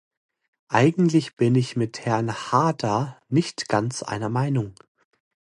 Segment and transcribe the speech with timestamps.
[0.71, 4.73] Eigentlich bin ich mit Herrn Haarder nicht ganz einer Meinung.